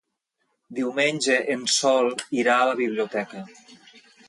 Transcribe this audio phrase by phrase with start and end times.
[0.79, 2.11] Diumenge en Sol
[2.45, 3.45] irà a la biblioteca.